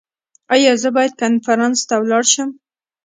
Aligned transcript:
ایا 0.53 0.71
زه 0.81 0.89
باید 0.95 1.13
کنفرانس 1.21 1.79
ته 1.89 1.95
لاړ 2.09 2.23
شم؟ 2.31 2.49